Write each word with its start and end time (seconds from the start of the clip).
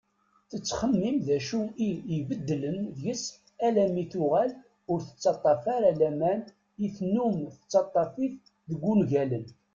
Tettxemmim 0.51 1.17
d 1.25 1.27
acu 1.37 1.61
i 1.87 1.89
ibeddlen 2.17 2.79
deg-s 2.95 3.25
alammi 3.67 4.05
tuɣal 4.11 4.51
ur 4.91 4.99
tettaf 5.05 5.63
ara 5.75 5.89
laman 5.99 6.41
i 6.85 6.87
tennum 6.95 7.37
tettaf-it 7.71 8.41
deg 8.69 8.81
ungalen. 8.91 9.45